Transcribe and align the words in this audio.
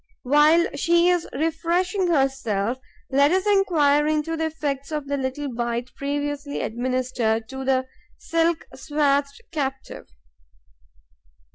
While 0.23 0.65
she 0.73 1.09
is 1.09 1.27
refreshing 1.31 2.07
herself, 2.07 2.79
let 3.11 3.29
us 3.29 3.45
enquire 3.45 4.07
into 4.07 4.35
the 4.35 4.47
effects 4.47 4.91
of 4.91 5.05
the 5.05 5.15
little 5.15 5.53
bite 5.53 5.93
previously 5.93 6.61
administered 6.63 7.47
to 7.49 7.63
the 7.63 7.85
silk 8.17 8.65
swathed 8.73 9.39
captive. 9.51 10.07